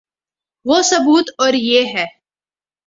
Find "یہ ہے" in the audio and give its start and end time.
1.53-2.05